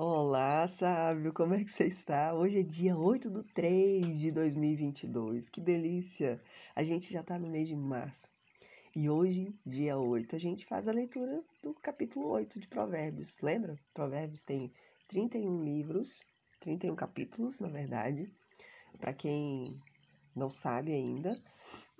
Olá, 0.00 0.68
sábio, 0.68 1.32
como 1.32 1.54
é 1.54 1.64
que 1.64 1.72
você 1.72 1.88
está? 1.88 2.32
Hoje 2.32 2.60
é 2.60 2.62
dia 2.62 2.96
8 2.96 3.28
do 3.28 3.42
3 3.42 4.16
de 4.16 4.30
2022, 4.30 5.48
que 5.48 5.60
delícia! 5.60 6.40
A 6.76 6.84
gente 6.84 7.12
já 7.12 7.18
está 7.20 7.36
no 7.36 7.48
mês 7.48 7.66
de 7.66 7.74
março 7.74 8.30
e 8.94 9.10
hoje, 9.10 9.52
dia 9.66 9.98
8, 9.98 10.36
a 10.36 10.38
gente 10.38 10.64
faz 10.66 10.86
a 10.86 10.92
leitura 10.92 11.42
do 11.64 11.74
capítulo 11.74 12.28
8 12.28 12.60
de 12.60 12.68
Provérbios. 12.68 13.40
Lembra? 13.42 13.76
Provérbios 13.92 14.44
tem 14.44 14.72
31 15.08 15.64
livros, 15.64 16.24
31 16.60 16.94
capítulos, 16.94 17.58
na 17.58 17.66
verdade, 17.66 18.32
para 19.00 19.12
quem 19.12 19.82
não 20.32 20.48
sabe 20.48 20.92
ainda, 20.92 21.36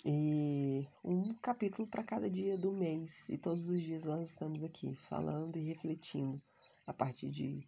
e 0.05 0.87
um 1.03 1.35
capítulo 1.43 1.89
para 1.89 2.05
cada 2.05 2.31
dia 2.31 2.57
do 2.57 2.71
mês. 2.71 3.29
E 3.29 3.37
todos 3.37 3.67
os 3.67 3.83
dias 3.83 4.05
nós 4.05 4.31
estamos 4.31 4.63
aqui 4.63 4.95
falando 4.95 5.59
e 5.59 5.65
refletindo 5.65 6.41
a 6.87 6.93
partir 6.95 7.29
de 7.29 7.67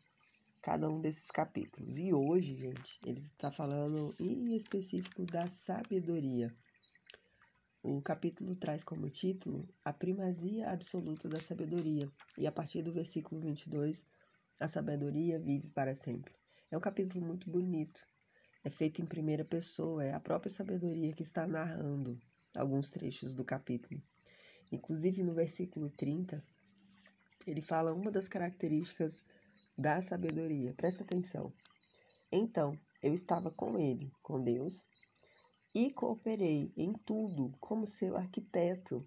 cada 0.62 0.88
um 0.91 1.00
desses 1.00 1.30
capítulos. 1.30 1.96
E 1.96 2.12
hoje, 2.12 2.56
gente, 2.56 2.98
ele 3.05 3.18
está 3.18 3.51
falando 3.51 4.14
em 4.18 4.55
específico 4.56 5.24
da 5.24 5.48
sabedoria. 5.48 6.55
O 7.82 8.01
capítulo 8.02 8.55
traz 8.55 8.84
como 8.84 9.09
título 9.09 9.66
a 9.82 9.92
primazia 9.92 10.68
absoluta 10.70 11.28
da 11.28 11.41
sabedoria, 11.41 12.12
e 12.37 12.46
a 12.46 12.52
partir 12.52 12.82
do 12.82 12.92
versículo 12.92 13.41
22, 13.41 14.06
a 14.59 14.68
sabedoria 14.68 15.38
vive 15.38 15.70
para 15.70 15.95
sempre. 15.95 16.34
É 16.70 16.77
um 16.77 16.80
capítulo 16.80 17.24
muito 17.24 17.48
bonito. 17.51 18.06
É 18.62 18.68
feito 18.68 19.01
em 19.01 19.06
primeira 19.06 19.46
pessoa, 19.46 20.04
é 20.04 20.12
a 20.12 20.20
própria 20.20 20.52
sabedoria 20.52 21.15
que 21.15 21.23
está 21.23 21.46
narrando 21.46 22.20
alguns 22.54 22.90
trechos 22.90 23.32
do 23.32 23.45
capítulo. 23.46 24.02
Inclusive 24.70 25.23
no 25.23 25.32
versículo 25.32 25.90
30, 25.90 26.45
ele 27.46 27.62
fala 27.62 27.95
uma 27.95 28.10
das 28.10 28.29
características 28.29 29.24
da 29.77 30.01
sabedoria. 30.01 30.74
Presta 30.74 31.02
atenção. 31.02 31.52
Então, 32.32 32.79
eu 33.02 33.13
estava 33.13 33.51
com 33.51 33.79
ele, 33.79 34.13
com 34.23 34.43
Deus, 34.43 34.85
e 35.74 35.90
cooperei 35.90 36.73
em 36.76 36.93
tudo 36.93 37.52
como 37.60 37.87
seu 37.87 38.16
arquiteto. 38.16 39.07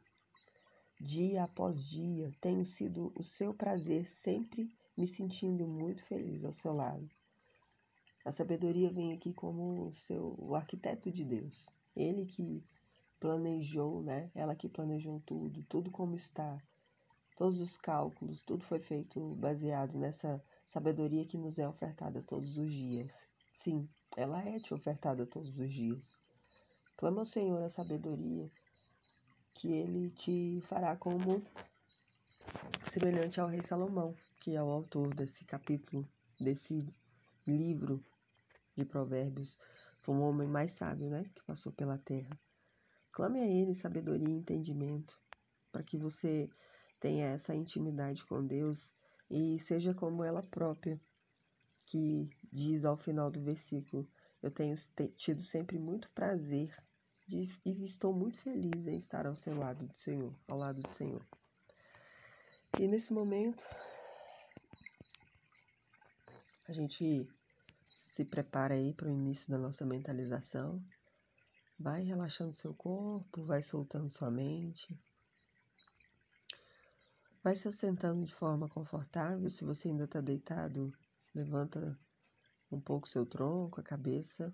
Dia 1.00 1.44
após 1.44 1.86
dia, 1.86 2.34
tenho 2.39 2.66
sido 2.66 3.11
o 3.16 3.23
seu 3.23 3.53
prazer, 3.53 4.06
sempre 4.06 4.69
me 4.97 5.08
sentindo 5.08 5.67
muito 5.67 6.03
feliz 6.03 6.44
ao 6.44 6.52
seu 6.52 6.73
lado. 6.73 7.09
A 8.25 8.31
sabedoria 8.31 8.91
vem 8.91 9.11
aqui 9.11 9.34
como 9.34 9.88
o 9.88 9.94
seu 9.94 10.36
o 10.38 10.56
arquiteto 10.56 11.11
de 11.11 11.25
Deus. 11.25 11.69
Ele 11.95 12.25
que 12.25 12.64
planejou, 13.19 14.02
né? 14.02 14.31
Ela 14.34 14.56
que 14.56 14.69
planejou 14.69 15.19
tudo, 15.25 15.64
tudo 15.64 15.91
como 15.91 16.16
está. 16.16 16.61
Todos 17.36 17.59
os 17.59 17.78
cálculos, 17.78 18.42
tudo 18.42 18.64
foi 18.64 18.80
feito 18.80 19.36
baseado 19.36 19.98
nessa 19.98 20.44
sabedoria 20.66 21.26
que 21.26 21.38
nos 21.38 21.58
é 21.58 21.67
ofertada 21.67 22.22
todos 22.22 22.58
os 22.58 22.72
dias. 22.72 23.25
Sim, 23.52 23.90
ela 24.16 24.40
é 24.48 24.59
te 24.59 24.73
ofertada 24.73 25.25
todos 25.25 25.58
os 25.58 25.72
dias. 25.72 26.12
Clama 26.95 27.22
ao 27.22 27.25
Senhor 27.25 27.62
a 27.64 27.70
sabedoria, 27.70 28.52
que 29.53 29.72
ele 29.73 30.12
te 30.12 30.62
fará 30.62 30.95
como 30.95 31.44
semelhante 32.86 33.40
ao 33.40 33.47
rei 33.47 33.64
Salomão, 33.64 34.16
que 34.40 34.56
é 34.56 34.62
o 34.62 34.70
autor 34.70 35.16
desse 35.16 35.44
capítulo, 35.44 36.08
desse 36.40 36.88
livro 37.47 38.03
de 38.75 38.86
Provérbios. 38.86 39.58
Foi 40.03 40.14
um 40.14 40.22
homem 40.22 40.47
mais 40.47 40.72
sábio, 40.72 41.09
né, 41.09 41.23
que 41.34 41.44
passou 41.44 41.72
pela 41.72 41.97
terra. 41.97 42.40
Clame 43.12 43.40
a 43.40 43.47
ele 43.47 43.73
sabedoria 43.73 44.28
e 44.28 44.38
entendimento, 44.38 45.20
para 45.72 45.84
que 45.84 45.97
você 45.97 46.50
tenha 47.04 47.26
essa 47.26 47.54
intimidade 47.54 48.26
com 48.26 48.48
Deus 48.48 48.94
e 49.30 49.59
seja 49.59 49.94
como 49.94 50.23
ela 50.23 50.42
própria, 50.42 50.98
que 51.86 52.30
diz 52.50 52.86
ao 52.86 52.96
final 52.96 53.30
do 53.30 53.42
versículo: 53.42 54.08
Eu 54.42 54.50
tenho 54.50 54.73
tido 55.18 55.42
sempre 55.42 55.78
muito 55.78 56.09
prazer 56.12 56.74
de, 57.28 57.50
e 57.66 57.84
estou 57.84 58.13
muito 58.13 58.40
feliz 58.40 58.88
em 58.88 58.96
estar 58.96 59.28
ao 59.28 59.36
seu 59.36 59.53
lado 59.53 59.86
do 59.86 59.97
Senhor, 59.97 60.34
ao 60.47 60.58
lado 60.58 60.81
do 60.81 60.90
Senhor. 60.90 61.22
E 62.80 62.88
nesse 62.88 63.12
momento, 63.12 63.66
a 66.69 66.72
gente 66.72 67.30
se 67.97 68.24
prepara 68.24 68.75
aí 68.75 68.94
para 68.94 69.09
o 69.09 69.12
início 69.12 69.50
da 69.50 69.58
nossa 69.58 69.86
mentalização. 69.86 70.81
Vai 71.78 72.02
relaxando 72.02 72.53
seu 72.53 72.74
corpo, 72.74 73.44
vai 73.44 73.62
soltando 73.62 74.09
sua 74.09 74.31
mente. 74.31 74.97
Vai 77.44 77.58
se 77.58 77.68
assentando 77.68 78.24
de 78.24 78.34
forma 78.34 78.70
confortável. 78.70 79.50
Se 79.50 79.66
você 79.66 79.90
ainda 79.90 80.06
está 80.06 80.22
deitado, 80.22 80.94
levanta 81.36 82.00
um 82.72 82.80
pouco 82.80 83.06
seu 83.06 83.26
tronco, 83.26 83.81
a 83.81 83.84
cabeça. 83.84 84.54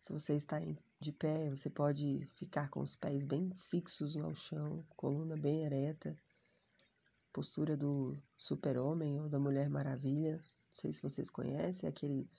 Se 0.00 0.12
você 0.12 0.34
está 0.34 0.60
de 1.00 1.12
pé, 1.12 1.50
você 1.50 1.68
pode 1.68 2.24
ficar 2.36 2.70
com 2.70 2.80
os 2.80 2.94
pés 2.94 3.26
bem 3.26 3.50
fixos 3.68 4.16
ao 4.16 4.36
chão, 4.36 4.86
coluna 4.96 5.36
bem 5.36 5.64
ereta, 5.64 6.16
postura 7.32 7.76
do 7.76 8.16
super-homem 8.38 9.20
ou 9.20 9.28
da 9.28 9.40
Mulher 9.40 9.68
Maravilha. 9.68 10.36
Não 10.36 10.74
sei 10.74 10.92
se 10.92 11.02
vocês 11.02 11.28
conhecem, 11.28 11.88
é 11.88 11.90
aquele 11.90 12.30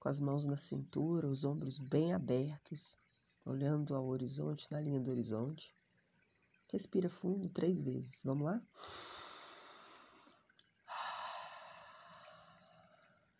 com 0.00 0.08
as 0.08 0.18
mãos 0.18 0.46
na 0.46 0.56
cintura, 0.56 1.28
os 1.28 1.44
ombros 1.44 1.78
bem 1.78 2.14
abertos, 2.14 2.98
olhando 3.44 3.94
ao 3.94 4.06
horizonte, 4.06 4.66
na 4.70 4.80
linha 4.80 4.98
do 4.98 5.10
horizonte. 5.10 5.74
Respira 6.74 7.08
fundo 7.08 7.48
três 7.48 7.80
vezes. 7.80 8.20
Vamos 8.24 8.46
lá? 8.46 8.60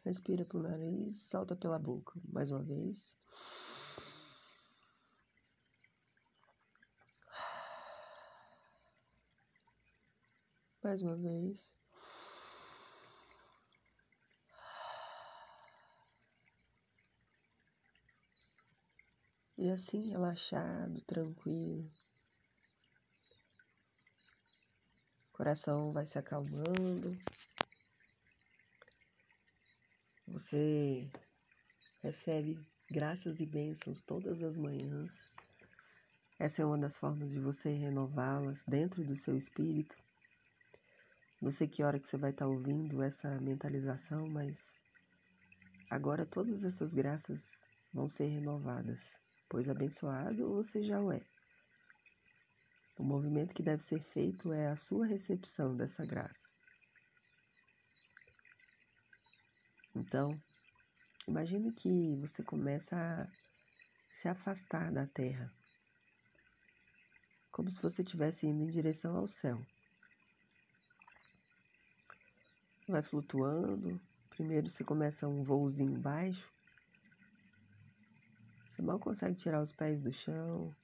Respira 0.05 0.45
pelo 0.45 0.63
nariz, 0.63 1.17
solta 1.17 1.57
pela 1.57 1.77
boca. 1.77 2.13
Mais 2.29 2.53
uma 2.53 2.63
vez. 2.63 3.17
Mais 10.85 11.03
uma 11.03 11.17
vez. 11.17 11.75
E 19.59 19.69
assim, 19.71 20.11
relaxado, 20.11 21.03
tranquilo. 21.03 21.91
Coração 25.35 25.93
vai 25.93 26.07
se 26.07 26.17
acalmando. 26.17 27.19
Você 30.29 31.11
recebe 32.03 32.59
graças 32.91 33.41
e 33.41 33.47
bênçãos 33.47 34.01
todas 34.01 34.43
as 34.43 34.57
manhãs. 34.57 35.29
Essa 36.39 36.63
é 36.63 36.65
uma 36.65 36.79
das 36.79 36.97
formas 36.97 37.31
de 37.31 37.41
você 37.41 37.71
renová-las 37.71 38.63
dentro 38.67 39.05
do 39.05 39.17
seu 39.17 39.37
espírito. 39.37 39.97
Não 41.43 41.51
sei 41.51 41.67
que 41.67 41.83
hora 41.83 41.99
que 41.99 42.09
você 42.09 42.17
vai 42.17 42.31
estar 42.31 42.47
ouvindo 42.47 43.03
essa 43.03 43.29
mentalização, 43.41 44.29
mas 44.29 44.81
agora 45.91 46.25
todas 46.25 46.63
essas 46.63 46.93
graças 46.93 47.67
vão 47.93 48.09
ser 48.09 48.27
renovadas, 48.27 49.19
pois 49.49 49.69
abençoado 49.69 50.55
você 50.55 50.83
já 50.83 51.01
o 51.01 51.13
é. 51.13 51.34
O 52.97 53.03
movimento 53.03 53.53
que 53.53 53.63
deve 53.63 53.83
ser 53.83 54.01
feito 54.01 54.53
é 54.53 54.69
a 54.69 54.77
sua 54.77 55.05
recepção 55.05 55.77
dessa 55.77 56.07
graça. 56.07 56.49
Então, 59.97 60.31
imagine 61.27 61.73
que 61.73 62.17
você 62.17 62.43
começa 62.43 62.97
a 62.97 63.27
se 64.13 64.29
afastar 64.29 64.93
da 64.93 65.07
terra, 65.09 65.53
como 67.51 67.69
se 67.69 67.83
você 67.83 68.03
estivesse 68.03 68.47
indo 68.47 68.63
em 68.63 68.71
direção 68.71 69.17
ao 69.17 69.27
céu. 69.27 69.61
Vai 72.89 73.03
flutuando, 73.03 74.01
primeiro 74.31 74.69
você 74.69 74.85
começa 74.85 75.27
um 75.27 75.43
voozinho 75.43 76.01
baixo, 76.01 76.53
você 78.71 78.83
mal 78.83 79.01
consegue 79.01 79.37
tirar 79.37 79.63
os 79.63 79.73
pés 79.73 80.01
do 80.01 80.13
chão, 80.13 80.75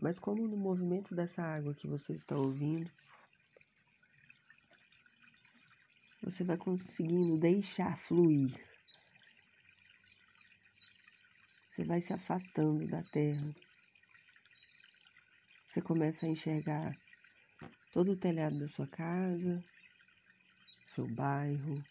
mas 0.00 0.18
como 0.18 0.46
no 0.46 0.56
movimento 0.56 1.14
dessa 1.14 1.42
água 1.42 1.74
que 1.74 1.88
você 1.88 2.14
está 2.14 2.36
ouvindo, 2.36 2.90
você 6.22 6.44
vai 6.44 6.56
conseguindo 6.56 7.36
deixar 7.36 7.98
fluir. 7.98 8.54
Você 11.68 11.84
vai 11.84 12.00
se 12.00 12.12
afastando 12.12 12.86
da 12.86 13.02
terra. 13.04 13.54
Você 15.66 15.82
começa 15.82 16.26
a 16.26 16.28
enxergar 16.28 16.96
todo 17.90 18.12
o 18.12 18.16
telhado 18.16 18.58
da 18.58 18.68
sua 18.68 18.86
casa, 18.86 19.64
seu 20.84 21.06
bairro, 21.06 21.84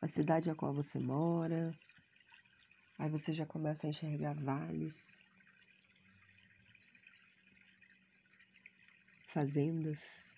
a 0.00 0.08
cidade 0.08 0.50
a 0.50 0.54
qual 0.54 0.74
você 0.74 0.98
mora, 0.98 1.78
Aí 2.96 3.10
você 3.10 3.32
já 3.32 3.44
começa 3.44 3.86
a 3.86 3.90
enxergar 3.90 4.34
vales, 4.34 5.24
fazendas 9.26 10.36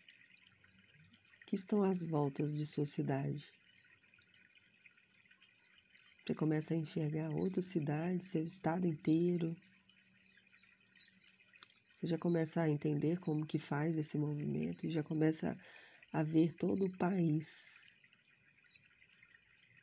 que 1.47 1.55
estão 1.55 1.83
às 1.83 2.05
voltas 2.05 2.57
de 2.57 2.67
sua 2.67 2.87
cidade. 2.87 3.55
Você 6.25 6.35
começa 6.35 6.75
a 6.75 6.77
enxergar 6.77 7.31
outras 7.31 7.67
cidades, 7.67 8.29
seu 8.29 8.45
estado 8.45 8.87
inteiro. 8.87 9.57
Você 11.95 12.09
já 12.09 12.19
começa 12.19 12.63
a 12.63 12.69
entender 12.69 13.21
como 13.21 13.47
que 13.47 13.59
faz 13.59 13.97
esse 13.97 14.19
movimento 14.19 14.87
e 14.87 14.91
já 14.91 15.05
começa 15.05 15.57
a 16.13 16.23
ver 16.23 16.53
todo 16.55 16.87
o 16.87 16.91
país. 16.91 17.95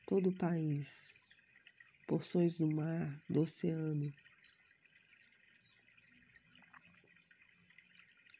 Todo 0.06 0.32
o 0.32 0.34
país. 0.34 1.14
Porções 2.08 2.58
do 2.58 2.68
mar, 2.68 3.22
do 3.30 3.42
oceano. 3.42 4.14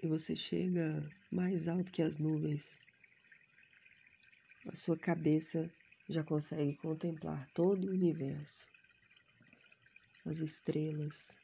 E 0.02 0.08
você 0.08 0.36
chega 0.36 1.10
mais 1.32 1.68
alto 1.68 1.92
que 1.92 2.02
as 2.02 2.18
nuvens. 2.18 2.78
A 4.68 4.76
sua 4.76 4.98
cabeça 4.98 5.74
já 6.10 6.24
consegue 6.24 6.76
contemplar 6.76 7.50
todo 7.54 7.88
o 7.88 7.92
universo, 7.92 8.68
as 10.26 10.40
estrelas. 10.40 11.38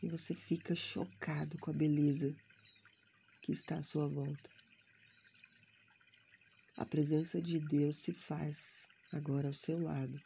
E 0.00 0.08
você 0.08 0.34
fica 0.34 0.74
chocado 0.74 1.58
com 1.58 1.70
a 1.70 1.74
beleza 1.74 2.34
que 3.40 3.50
está 3.50 3.78
à 3.78 3.82
sua 3.82 4.08
volta. 4.08 4.61
A 6.82 6.84
presença 6.84 7.40
de 7.40 7.60
Deus 7.60 7.94
se 7.98 8.12
faz 8.12 8.88
agora 9.12 9.46
ao 9.46 9.52
seu 9.52 9.78
lado. 9.78 10.20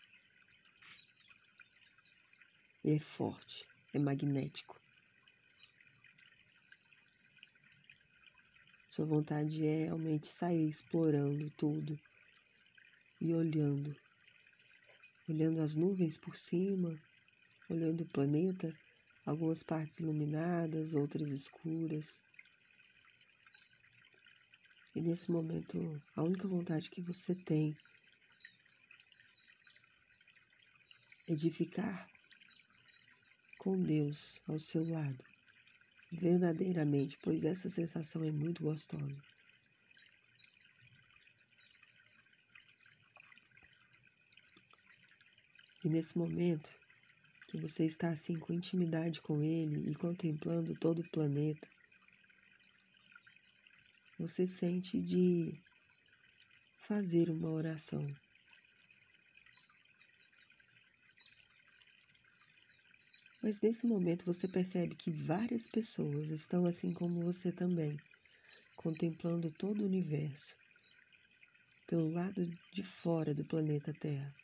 E 2.83 2.93
é 2.93 2.99
forte, 2.99 3.69
é 3.93 3.99
magnético. 3.99 4.81
Sua 8.89 9.05
vontade 9.05 9.67
é 9.67 9.85
realmente 9.85 10.33
sair 10.33 10.67
explorando 10.67 11.51
tudo 11.51 12.01
e 13.21 13.35
olhando. 13.35 13.95
Olhando 15.29 15.61
as 15.61 15.75
nuvens 15.75 16.17
por 16.17 16.37
cima, 16.37 16.99
olhando 17.69 18.01
o 18.01 18.09
planeta, 18.09 18.75
algumas 19.27 19.63
partes 19.63 20.01
iluminadas, 20.01 20.95
outras 20.95 21.29
escuras. 21.29 22.26
E 24.97 25.03
nesse 25.03 25.31
momento, 25.31 26.03
a 26.17 26.23
única 26.23 26.49
vontade 26.49 26.89
que 26.89 27.03
você 27.03 27.35
tem 27.35 27.77
é 31.29 31.35
de 31.35 31.51
ficar 31.51 32.11
com 33.59 33.79
Deus 33.83 34.41
ao 34.49 34.59
seu 34.59 34.89
lado 34.89 35.23
verdadeiramente, 36.11 37.19
pois 37.23 37.45
essa 37.45 37.69
sensação 37.69 38.25
é 38.25 38.33
muito 38.33 38.63
gostosa. 38.63 39.23
E 45.85 45.91
nesse 45.91 46.17
momento 46.17 46.75
que 47.49 47.59
você 47.59 47.85
está 47.85 48.09
assim 48.09 48.39
com 48.39 48.51
intimidade 48.55 49.21
com 49.21 49.43
Ele 49.43 49.91
e 49.91 49.95
contemplando 49.95 50.75
todo 50.75 51.01
o 51.01 51.11
planeta, 51.11 51.69
você 54.19 54.47
sente 54.47 55.01
de 55.01 55.53
fazer 56.87 57.29
uma 57.31 57.51
oração. 57.51 58.07
Mas 63.43 63.61
nesse 63.61 63.87
momento 63.87 64.25
você 64.25 64.49
percebe 64.49 64.97
que 64.97 65.11
várias 65.11 65.67
pessoas 65.67 66.31
estão 66.31 66.67
assim 66.67 66.93
como 66.93 67.23
você 67.23 67.53
também, 67.53 67.97
contemplando 68.77 69.51
todo 69.53 69.83
o 69.83 69.87
universo 69.87 70.57
pelo 71.87 72.11
lado 72.11 72.43
de 72.73 72.83
fora 72.83 73.33
do 73.33 73.45
planeta 73.45 73.93
Terra. 73.95 74.35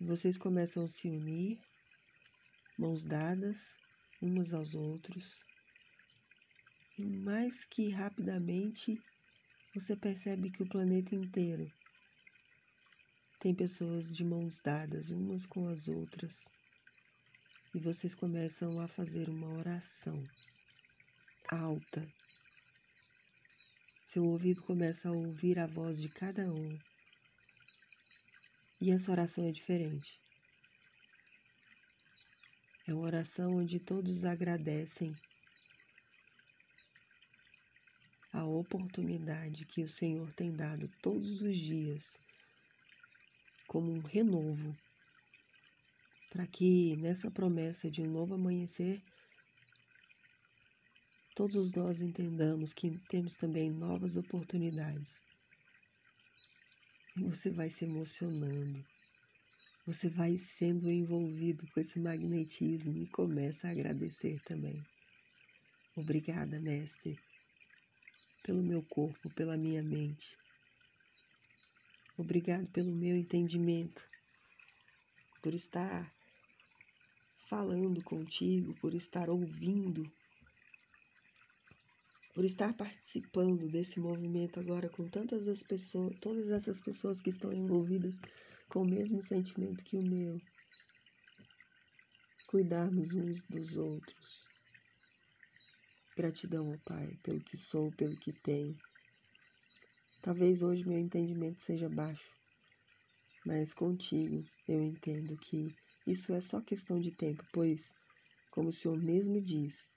E 0.00 0.04
vocês 0.04 0.38
começam 0.38 0.84
a 0.84 0.88
se 0.88 1.08
unir, 1.08 1.58
mãos 2.78 3.04
dadas, 3.04 3.76
uns 4.20 4.52
aos 4.52 4.74
outros, 4.74 5.36
e 6.98 7.04
mais 7.04 7.64
que 7.64 7.88
rapidamente 7.88 9.00
você 9.74 9.96
percebe 9.96 10.50
que 10.50 10.62
o 10.62 10.68
planeta 10.68 11.14
inteiro 11.14 11.72
tem 13.40 13.54
pessoas 13.54 14.14
de 14.14 14.24
mãos 14.24 14.60
dadas 14.60 15.10
umas 15.10 15.46
com 15.46 15.68
as 15.68 15.88
outras 15.88 16.44
e 17.74 17.80
vocês 17.80 18.14
começam 18.14 18.78
a 18.78 18.86
fazer 18.86 19.30
uma 19.30 19.48
oração 19.54 20.22
alta. 21.48 22.06
Seu 24.04 24.24
ouvido 24.24 24.62
começa 24.62 25.08
a 25.08 25.12
ouvir 25.12 25.58
a 25.58 25.66
voz 25.66 25.98
de 25.98 26.08
cada 26.10 26.52
um 26.52 26.78
e 28.80 28.90
essa 28.90 29.10
oração 29.10 29.46
é 29.46 29.52
diferente. 29.52 30.20
É 32.86 32.92
uma 32.92 33.04
oração 33.04 33.54
onde 33.54 33.80
todos 33.80 34.24
agradecem 34.24 35.16
a 38.32 38.44
oportunidade 38.62 39.66
que 39.66 39.84
o 39.84 39.88
Senhor 39.88 40.32
tem 40.32 40.54
dado 40.54 40.88
todos 41.02 41.42
os 41.42 41.56
dias 41.56 42.18
como 43.66 43.92
um 43.92 44.00
renovo, 44.00 44.76
para 46.30 46.46
que 46.46 46.96
nessa 46.96 47.30
promessa 47.30 47.90
de 47.90 48.02
um 48.02 48.10
novo 48.10 48.34
amanhecer, 48.34 49.02
todos 51.34 51.72
nós 51.72 52.00
entendamos 52.00 52.72
que 52.72 52.98
temos 53.08 53.36
também 53.36 53.70
novas 53.70 54.16
oportunidades. 54.16 55.22
E 57.16 57.22
você 57.24 57.50
vai 57.50 57.68
se 57.68 57.84
emocionando, 57.84 58.84
você 59.86 60.08
vai 60.08 60.38
sendo 60.38 60.90
envolvido 60.90 61.66
com 61.68 61.80
esse 61.80 61.98
magnetismo 61.98 62.96
e 62.98 63.06
começa 63.08 63.68
a 63.68 63.70
agradecer 63.70 64.40
também. 64.44 64.86
Obrigada, 65.96 66.58
Mestre, 66.60 67.18
pelo 68.42 68.62
meu 68.62 68.82
corpo, 68.82 69.30
pela 69.30 69.56
minha 69.56 69.82
mente. 69.82 70.36
Obrigado 72.16 72.66
pelo 72.68 72.92
meu 72.92 73.16
entendimento, 73.16 74.06
por 75.42 75.54
estar 75.54 76.14
falando 77.48 78.02
contigo, 78.02 78.74
por 78.80 78.94
estar 78.94 79.30
ouvindo, 79.30 80.10
por 82.34 82.44
estar 82.44 82.74
participando 82.74 83.68
desse 83.68 84.00
movimento 84.00 84.58
agora 84.58 84.88
com 84.88 85.08
tantas 85.08 85.46
as 85.46 85.62
pessoas, 85.62 86.18
todas 86.20 86.48
essas 86.50 86.80
pessoas 86.80 87.20
que 87.20 87.30
estão 87.30 87.52
envolvidas 87.52 88.18
com 88.68 88.82
o 88.82 88.88
mesmo 88.88 89.22
sentimento 89.22 89.84
que 89.84 89.96
o 89.96 90.02
meu. 90.02 90.40
Cuidarmos 92.46 93.14
uns 93.14 93.42
dos 93.44 93.76
outros. 93.76 94.51
Gratidão 96.16 96.70
ao 96.70 96.78
Pai 96.84 97.16
pelo 97.22 97.40
que 97.40 97.56
sou, 97.56 97.90
pelo 97.92 98.16
que 98.16 98.32
tenho. 98.32 98.76
Talvez 100.20 100.62
hoje 100.62 100.86
meu 100.86 100.98
entendimento 100.98 101.62
seja 101.62 101.88
baixo, 101.88 102.30
mas 103.44 103.72
contigo 103.72 104.44
eu 104.68 104.82
entendo 104.82 105.36
que 105.38 105.74
isso 106.06 106.32
é 106.32 106.40
só 106.40 106.60
questão 106.60 107.00
de 107.00 107.10
tempo, 107.12 107.44
pois, 107.52 107.94
como 108.50 108.68
o 108.68 108.72
Senhor 108.72 109.00
mesmo 109.02 109.40
diz, 109.40 109.90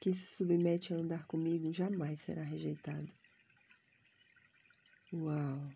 que 0.00 0.14
se 0.14 0.34
submete 0.36 0.94
a 0.94 0.96
andar 0.96 1.26
comigo 1.26 1.72
jamais 1.72 2.20
será 2.20 2.42
rejeitado. 2.42 3.12
Uau, 5.12 5.68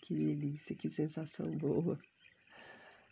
que 0.00 0.14
delícia, 0.14 0.74
que 0.74 0.88
sensação 0.88 1.50
boa. 1.58 1.98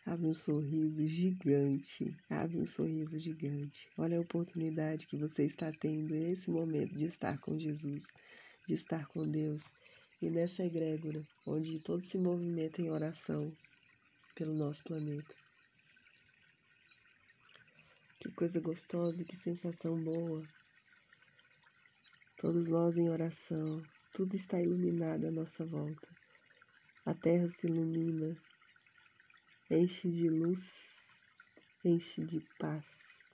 Abre 0.07 0.27
um 0.27 0.33
sorriso 0.33 1.05
gigante, 1.05 2.15
abre 2.29 2.57
um 2.57 2.65
sorriso 2.65 3.19
gigante. 3.19 3.89
Olha 3.97 4.17
a 4.17 4.21
oportunidade 4.21 5.05
que 5.05 5.17
você 5.17 5.43
está 5.43 5.69
tendo 5.81 6.15
nesse 6.15 6.49
momento 6.49 6.95
de 6.95 7.05
estar 7.05 7.37
com 7.41 7.59
Jesus 7.59 8.05
de 8.67 8.73
estar 8.73 9.07
com 9.07 9.25
Deus 9.25 9.63
e 10.21 10.29
nessa 10.29 10.63
egrégora 10.63 11.25
onde 11.45 11.79
todo 11.79 12.03
se 12.03 12.17
movimenta 12.17 12.81
em 12.81 12.89
oração 12.89 13.55
pelo 14.35 14.53
nosso 14.53 14.83
planeta. 14.83 15.33
Que 18.19 18.29
coisa 18.31 18.59
gostosa, 18.59 19.23
que 19.23 19.37
sensação 19.37 19.95
boa. 19.95 20.43
Todos 22.39 22.67
nós 22.67 22.97
em 22.97 23.09
oração, 23.09 23.81
tudo 24.13 24.35
está 24.35 24.61
iluminado 24.61 25.27
à 25.27 25.31
nossa 25.31 25.65
volta. 25.65 26.07
A 27.05 27.13
terra 27.13 27.47
se 27.49 27.67
ilumina, 27.67 28.35
enche 29.69 30.09
de 30.09 30.29
luz, 30.29 31.13
enche 31.83 32.23
de 32.23 32.39
paz. 32.57 33.25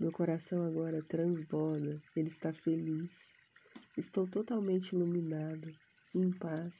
Meu 0.00 0.10
coração 0.10 0.64
agora 0.64 1.02
transborda, 1.02 2.02
ele 2.16 2.28
está 2.28 2.52
feliz. 2.52 3.38
Estou 3.96 4.26
totalmente 4.26 4.92
iluminado, 4.92 5.72
em 6.14 6.32
paz. 6.32 6.74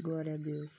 Glória 0.00 0.34
a 0.34 0.36
Deus. 0.36 0.72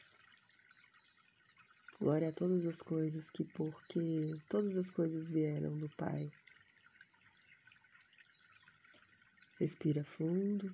Glória 1.99 2.29
a 2.29 2.33
todas 2.33 2.65
as 2.65 2.81
coisas 2.81 3.29
que, 3.29 3.43
porque 3.43 4.39
todas 4.47 4.77
as 4.77 4.89
coisas 4.89 5.29
vieram 5.29 5.77
do 5.77 5.89
Pai. 5.97 6.31
Respira 9.59 10.03
fundo. 10.03 10.71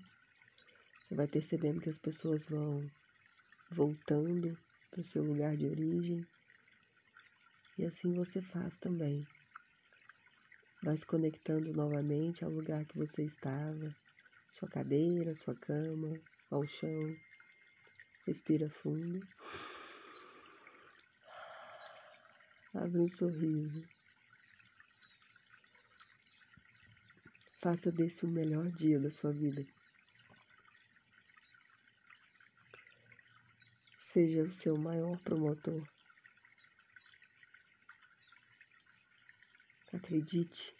Você 1.12 1.16
vai 1.18 1.28
percebendo 1.28 1.82
que 1.82 1.90
as 1.90 2.00
pessoas 2.00 2.48
vão 2.48 2.90
voltando 3.70 4.58
para 4.90 5.02
o 5.02 5.04
seu 5.04 5.22
lugar 5.22 5.58
de 5.58 5.68
origem. 5.68 6.26
E 7.78 7.86
assim 7.86 8.14
você 8.14 8.42
faz 8.42 8.78
também. 8.78 9.28
Vai 10.82 10.96
se 10.96 11.06
conectando 11.06 11.74
novamente 11.74 12.46
ao 12.46 12.50
lugar 12.50 12.86
que 12.86 12.98
você 12.98 13.26
estava, 13.26 13.94
sua 14.54 14.70
cadeira, 14.70 15.36
sua 15.36 15.54
cama, 15.54 16.18
ao 16.50 16.66
chão. 16.66 17.14
Respira 18.26 18.70
fundo. 18.70 19.20
Abre 22.74 23.02
um 23.02 23.08
sorriso. 23.10 23.84
Faça 27.60 27.92
desse 27.92 28.24
o 28.24 28.30
melhor 28.30 28.72
dia 28.72 28.98
da 28.98 29.12
sua 29.12 29.34
vida. 29.34 29.62
Seja 34.12 34.44
o 34.44 34.50
seu 34.50 34.78
maior 34.78 35.18
promotor. 35.22 35.88
Acredite, 39.94 40.76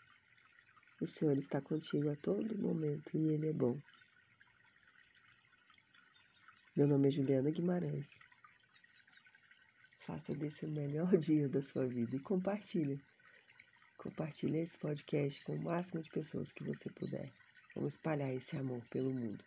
o 1.00 1.08
Senhor 1.08 1.38
está 1.38 1.62
contigo 1.62 2.10
a 2.10 2.16
todo 2.18 2.58
momento 2.58 3.16
e 3.16 3.32
Ele 3.32 3.48
é 3.48 3.54
bom. 3.54 3.80
Meu 6.76 6.86
nome 6.86 7.08
é 7.08 7.12
Juliana 7.12 7.50
Guimarães. 7.52 8.10
Faça 10.06 10.36
desse 10.36 10.66
o 10.66 10.70
melhor 10.70 11.16
dia 11.18 11.48
da 11.48 11.62
sua 11.62 11.88
vida 11.88 12.14
e 12.14 12.20
compartilhe. 12.20 13.02
Compartilhe 13.98 14.58
esse 14.58 14.78
podcast 14.78 15.42
com 15.46 15.54
o 15.54 15.64
máximo 15.64 16.04
de 16.04 16.10
pessoas 16.10 16.52
que 16.52 16.66
você 16.66 16.90
puder. 17.00 17.32
Vamos 17.76 17.94
espalhar 17.94 18.34
esse 18.34 18.58
amor 18.58 18.86
pelo 18.90 19.14
mundo. 19.14 19.46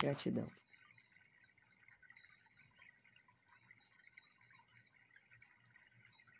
Gratidão. 0.00 0.57